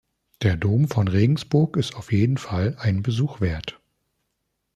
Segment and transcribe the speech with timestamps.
[0.41, 3.79] Der Dom von Regensburg ist auf jeden Fall einen Besuch wert.